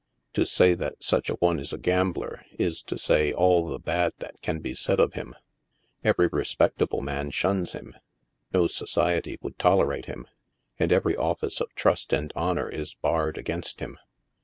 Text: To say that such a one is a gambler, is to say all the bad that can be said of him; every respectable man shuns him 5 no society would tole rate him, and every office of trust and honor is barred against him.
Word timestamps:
To 0.33 0.47
say 0.47 0.73
that 0.73 1.03
such 1.03 1.29
a 1.29 1.35
one 1.35 1.59
is 1.59 1.71
a 1.71 1.77
gambler, 1.77 2.43
is 2.57 2.81
to 2.85 2.97
say 2.97 3.31
all 3.31 3.67
the 3.67 3.77
bad 3.77 4.13
that 4.17 4.41
can 4.41 4.57
be 4.57 4.73
said 4.73 4.99
of 4.99 5.13
him; 5.13 5.35
every 6.03 6.25
respectable 6.25 7.01
man 7.03 7.29
shuns 7.29 7.73
him 7.73 7.91
5 7.91 8.01
no 8.51 8.65
society 8.65 9.37
would 9.43 9.59
tole 9.59 9.85
rate 9.85 10.05
him, 10.05 10.25
and 10.79 10.91
every 10.91 11.15
office 11.15 11.61
of 11.61 11.75
trust 11.75 12.13
and 12.13 12.33
honor 12.35 12.67
is 12.67 12.95
barred 12.95 13.37
against 13.37 13.79
him. 13.79 13.99